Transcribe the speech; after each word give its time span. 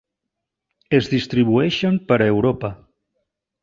Es 1.01 1.11
distribueixen 1.13 2.03
per 2.11 2.21
Europa. 2.33 2.77